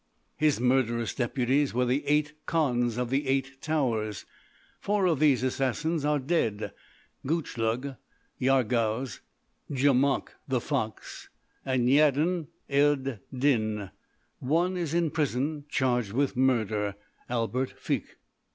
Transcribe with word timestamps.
"His 0.35 0.59
murderous 0.59 1.13
deputies 1.13 1.75
were 1.75 1.85
the 1.85 2.03
Eight 2.07 2.33
Khans 2.47 2.97
of 2.97 3.11
the 3.11 3.27
Eight 3.27 3.61
Towers. 3.61 4.25
Four 4.79 5.05
of 5.05 5.19
these 5.19 5.43
assassins 5.43 6.03
are 6.03 6.17
dead—Gutchlug, 6.17 7.97
Yarghouz, 8.41 9.19
Djamouk 9.71 10.29
the 10.47 10.59
Fox, 10.59 11.29
and 11.63 11.87
Yaddin 11.87 12.47
ed 12.67 13.19
Din. 13.31 13.91
One 14.39 14.75
is 14.75 14.95
in 14.95 15.11
prison 15.11 15.65
charged 15.69 16.13
with 16.13 16.35
murder,—Albert 16.35 17.75
Feke. 17.79 18.15